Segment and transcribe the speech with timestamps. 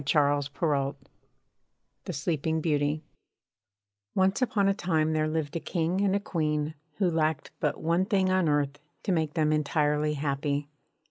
[0.03, 0.99] she murmured_ (126)
[2.05, 3.03] THE SLEEPING BEAUTY
[4.15, 8.05] Once upon a time there lived a King and a Queen, who lacked but one
[8.05, 10.67] thing on earth to make them entirely happy.